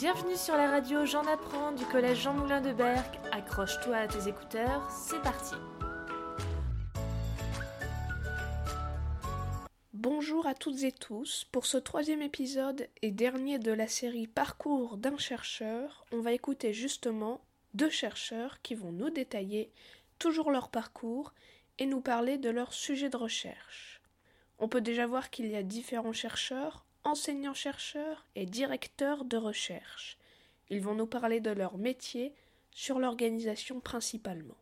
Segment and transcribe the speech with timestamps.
[0.00, 3.20] Bienvenue sur la radio J'en apprends du collège Jean Moulin de Berck.
[3.32, 5.54] Accroche-toi à tes écouteurs, c'est parti.
[9.92, 11.44] Bonjour à toutes et tous.
[11.52, 16.72] Pour ce troisième épisode et dernier de la série Parcours d'un chercheur, on va écouter
[16.72, 17.42] justement
[17.74, 19.70] deux chercheurs qui vont nous détailler
[20.18, 21.34] toujours leur parcours
[21.78, 24.00] et nous parler de leur sujet de recherche.
[24.58, 30.18] On peut déjà voir qu'il y a différents chercheurs enseignants-chercheurs et directeurs de recherche.
[30.68, 32.34] Ils vont nous parler de leur métier
[32.70, 34.56] sur l'organisation principalement.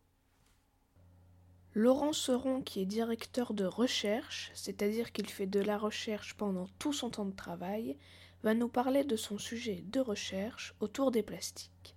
[1.74, 6.92] Laurent Seron, qui est directeur de recherche, c'est-à-dire qu'il fait de la recherche pendant tout
[6.92, 7.96] son temps de travail,
[8.42, 11.94] va nous parler de son sujet de recherche autour des plastiques.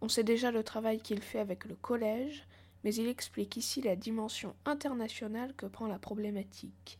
[0.00, 2.44] On sait déjà le travail qu'il fait avec le collège,
[2.84, 6.98] mais il explique ici la dimension internationale que prend la problématique.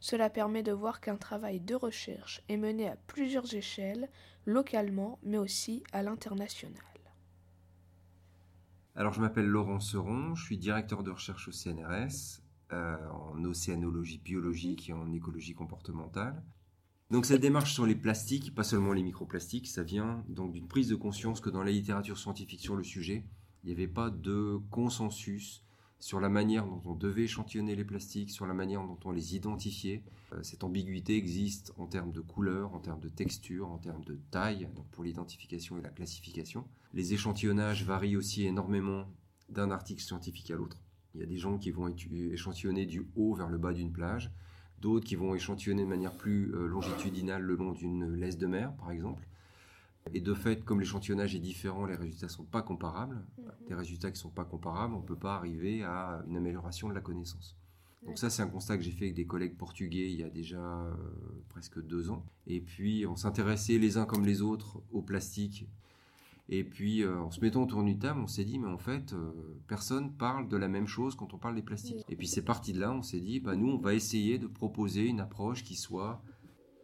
[0.00, 4.08] Cela permet de voir qu'un travail de recherche est mené à plusieurs échelles,
[4.46, 6.82] localement, mais aussi à l'international.
[8.94, 14.18] Alors, je m'appelle Laurent Seron, je suis directeur de recherche au CNRS euh, en océanologie
[14.18, 16.42] biologique et en écologie comportementale.
[17.10, 20.88] Donc, cette démarche sur les plastiques, pas seulement les microplastiques, ça vient donc d'une prise
[20.88, 23.24] de conscience que dans la littérature scientifique sur le sujet,
[23.62, 25.64] il n'y avait pas de consensus
[26.00, 29.34] sur la manière dont on devait échantillonner les plastiques, sur la manière dont on les
[29.34, 30.02] identifiait.
[30.32, 34.18] Euh, cette ambiguïté existe en termes de couleur, en termes de texture, en termes de
[34.30, 36.64] taille, pour l'identification et la classification.
[36.94, 39.06] Les échantillonnages varient aussi énormément
[39.48, 40.82] d'un article scientifique à l'autre.
[41.14, 44.30] Il y a des gens qui vont échantillonner du haut vers le bas d'une plage,
[44.80, 48.72] d'autres qui vont échantillonner de manière plus euh, longitudinale le long d'une laisse de mer,
[48.76, 49.26] par exemple.
[50.14, 53.24] Et de fait, comme l'échantillonnage est différent, les résultats ne sont pas comparables.
[53.38, 53.44] Mhm.
[53.68, 56.88] Des résultats qui ne sont pas comparables, on ne peut pas arriver à une amélioration
[56.88, 57.56] de la connaissance.
[58.06, 60.30] Donc ça, c'est un constat que j'ai fait avec des collègues portugais il y a
[60.30, 60.94] déjà euh,
[61.48, 62.24] presque deux ans.
[62.46, 65.68] Et puis, on s'intéressait les uns comme les autres au plastique.
[66.48, 69.12] Et puis, euh, en se mettant autour d'une table, on s'est dit, mais en fait,
[69.12, 69.30] euh,
[69.66, 72.04] personne parle de la même chose quand on parle des plastiques.
[72.08, 74.46] Et puis, c'est parti de là, on s'est dit, bah, nous, on va essayer de
[74.46, 76.22] proposer une approche qui soit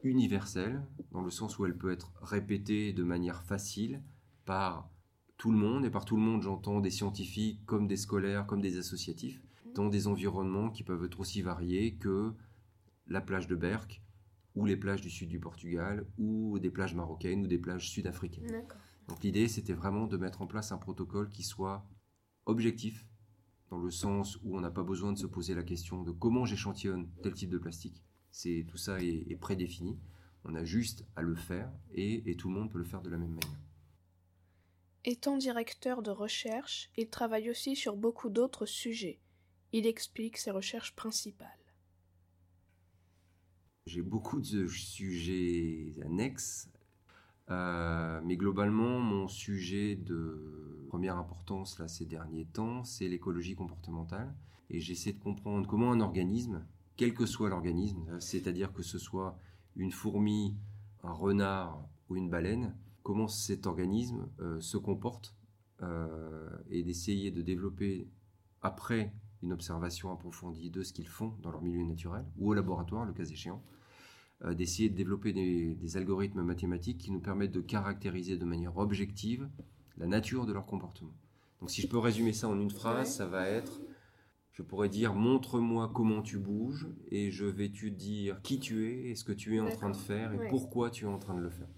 [0.04, 0.82] universelle,
[1.12, 4.02] dans le sens où elle peut être répétée de manière facile
[4.44, 4.90] par
[5.36, 8.60] tout le monde, et par tout le monde j'entends des scientifiques comme des scolaires, comme
[8.60, 9.42] des associatifs,
[9.74, 12.32] dans des environnements qui peuvent être aussi variés que
[13.08, 14.02] la plage de Berck,
[14.54, 18.64] ou les plages du sud du Portugal, ou des plages marocaines, ou des plages sud-africaines.
[19.08, 21.84] Donc l'idée, c'était vraiment de mettre en place un protocole qui soit
[22.46, 23.04] objectif,
[23.70, 26.44] dans le sens où on n'a pas besoin de se poser la question de comment
[26.44, 28.04] j'échantillonne tel type de plastique,
[28.34, 29.96] c'est tout ça est, prédéfini.
[30.44, 33.16] On a juste à le faire et, tout le monde peut le faire de la
[33.16, 33.60] même manière.
[35.04, 39.20] Étant directeur de recherche, il travaille aussi sur beaucoup d'autres sujets.
[39.72, 41.48] Il explique ses recherches principales.
[43.86, 46.68] J'ai beaucoup de sujets annexes,
[47.50, 54.34] euh, mais globalement, mon sujet de première importance là, ces derniers temps, c'est l'écologie comportementale.
[54.70, 56.66] Et j'essaie de comprendre comment un organisme
[56.96, 59.38] quel que soit l'organisme, c'est-à-dire que ce soit
[59.76, 60.56] une fourmi,
[61.02, 65.34] un renard ou une baleine, comment cet organisme euh, se comporte
[65.82, 68.08] euh, et d'essayer de développer
[68.62, 69.12] après
[69.42, 73.12] une observation approfondie de ce qu'ils font dans leur milieu naturel ou au laboratoire, le
[73.12, 73.62] cas échéant,
[74.44, 78.76] euh, d'essayer de développer des, des, algorithmes mathématiques qui nous permettent de caractériser de manière
[78.78, 79.48] objective
[79.98, 81.14] la nature de leur comportement.
[81.60, 83.80] Donc si je peux résumer ça en une phrase, ça va être
[84.54, 89.10] je pourrais dire montre-moi comment tu bouges et je vais te dire qui tu es
[89.10, 91.34] et ce que tu es en train de faire et pourquoi tu es en train
[91.34, 91.68] de le faire.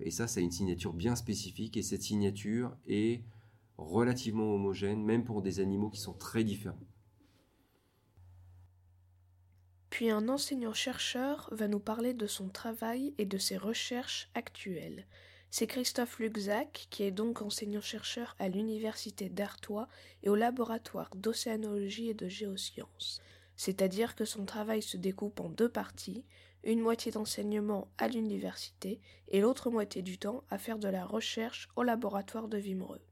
[0.00, 3.24] Et ça, c'est une signature bien spécifique et cette signature est
[3.76, 6.78] relativement homogène, même pour des animaux qui sont très différents.
[9.90, 15.04] Puis un enseignant-chercheur va nous parler de son travail et de ses recherches actuelles.
[15.52, 19.88] C'est Christophe Luxac, qui est donc enseignant-chercheur à l'Université d'Artois
[20.22, 23.20] et au laboratoire d'océanologie et de géosciences.
[23.56, 26.24] C'est-à-dire que son travail se découpe en deux parties,
[26.62, 31.68] une moitié d'enseignement à l'université et l'autre moitié du temps à faire de la recherche
[31.74, 33.02] au laboratoire de Vimereux.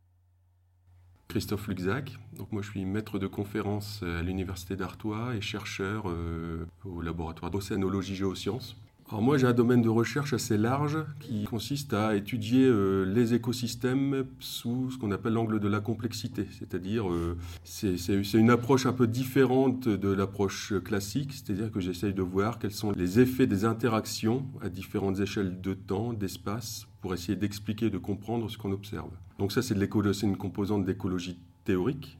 [1.26, 6.67] Christophe Luxac, donc moi je suis maître de conférence à l'université d'Artois et chercheur euh,
[6.84, 8.76] au laboratoire d'océanologie géosciences.
[9.10, 13.32] Alors moi j'ai un domaine de recherche assez large qui consiste à étudier euh, les
[13.32, 17.96] écosystèmes sous ce qu'on appelle l'angle de la complexité, c'est-à-dire euh, c'est
[18.34, 22.93] une approche un peu différente de l'approche classique, c'est-à-dire que j'essaye de voir quels sont
[22.93, 28.50] les effets des interactions à différentes échelles de temps, d'espace, pour essayer d'expliquer, de comprendre
[28.50, 29.10] ce qu'on observe.
[29.38, 32.19] Donc ça c'est une composante d'écologie théorique.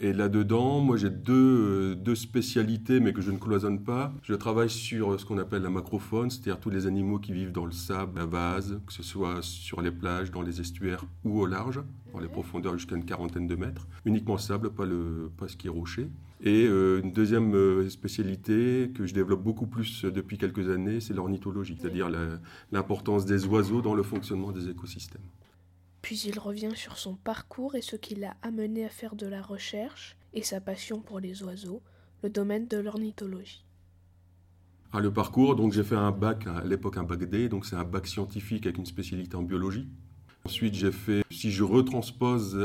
[0.00, 4.12] Et là-dedans, moi j'ai deux, deux, spécialités, mais que je ne cloisonne pas.
[4.22, 7.66] Je travaille sur ce qu'on appelle la macrofaune, c'est-à-dire tous les animaux qui vivent dans
[7.66, 11.46] le sable, la vase, que ce soit sur les plages, dans les estuaires ou au
[11.46, 13.86] large, dans les profondeurs jusqu'à une quarantaine de mètres.
[14.04, 16.10] Uniquement sable, pas, le, pas ce qui est rocher.
[16.44, 21.14] Et euh, une deuxième euh, spécialité que je développe beaucoup plus depuis quelques années, c'est
[21.14, 22.10] l'ornithologie, c'est-à-dire
[22.72, 25.22] l'importance des oiseaux dans le fonctionnement des écosystèmes.
[26.02, 29.40] Puis il revient sur son parcours et ce qui l'a amené à faire de la
[29.40, 31.80] recherche et sa passion pour les oiseaux,
[32.22, 33.64] le domaine de l'ornithologie.
[34.92, 37.76] Ah, le parcours, donc j'ai fait un bac, à l'époque un bac D, donc c'est
[37.76, 39.88] un bac scientifique avec une spécialité en biologie.
[40.44, 42.58] Ensuite, j'ai fait, si je retranspose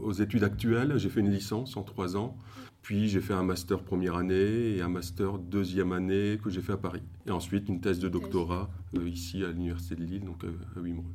[0.00, 2.36] aux études actuelles, j'ai fait une licence en trois ans.
[2.86, 6.74] Puis j'ai fait un master première année et un master deuxième année que j'ai fait
[6.74, 7.02] à Paris.
[7.26, 10.80] Et ensuite une thèse de doctorat euh, ici à l'Université de Lille, donc euh, à
[10.80, 11.12] Wimereux.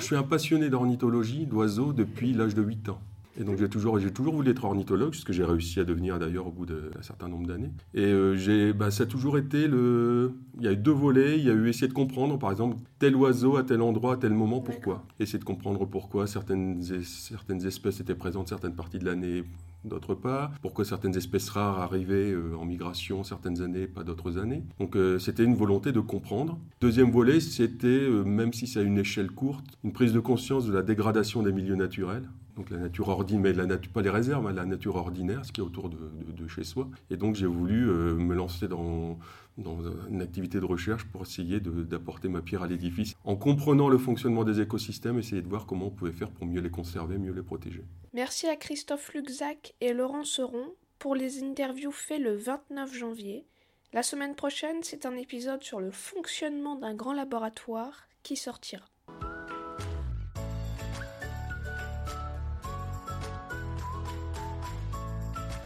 [0.00, 3.00] Je suis un passionné d'ornithologie, d'oiseaux, depuis l'âge de 8 ans.
[3.38, 6.18] Et donc j'ai toujours, j'ai toujours voulu être ornithologue, ce que j'ai réussi à devenir
[6.18, 7.70] d'ailleurs au bout d'un certain nombre d'années.
[7.94, 10.32] Et euh, j'ai, bah, ça a toujours été le...
[10.58, 12.76] Il y a eu deux volets, il y a eu essayer de comprendre, par exemple,
[12.98, 15.04] tel oiseau à tel endroit, à tel moment, pourquoi.
[15.18, 19.44] Essayer de comprendre pourquoi certaines, certaines espèces étaient présentes certaines parties de l'année,
[19.84, 24.64] d'autre part, pourquoi certaines espèces rares arrivaient euh, en migration certaines années, pas d'autres années.
[24.78, 26.58] Donc euh, c'était une volonté de comprendre.
[26.80, 30.66] Deuxième volet, c'était, euh, même si c'est à une échelle courte, une prise de conscience
[30.66, 32.28] de la dégradation des milieux naturels.
[32.56, 35.64] Donc la nature ordinaire, mais pas les réserves, hein, la nature ordinaire, ce qui est
[35.64, 36.88] autour de, chez soi.
[37.10, 39.18] Et donc j'ai voulu me lancer dans,
[39.58, 39.78] dans
[40.08, 44.44] une activité de recherche pour essayer d'apporter ma pierre à l'édifice en comprenant le fonctionnement
[44.44, 47.42] des écosystèmes, essayer de voir comment on pouvait faire pour mieux les conserver, mieux les
[47.42, 47.84] protéger.
[48.12, 53.46] Merci à Christophe Luxac et Laurent Seron pour les interviews faites le 29 janvier.
[53.92, 58.86] La semaine prochaine, c'est un épisode sur le fonctionnement d'un grand laboratoire qui sortira.